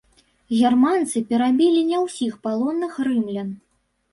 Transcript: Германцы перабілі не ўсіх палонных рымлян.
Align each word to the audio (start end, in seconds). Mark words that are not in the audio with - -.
Германцы 0.59 1.21
перабілі 1.31 1.83
не 1.91 1.97
ўсіх 2.07 2.33
палонных 2.47 2.91
рымлян. 3.11 3.49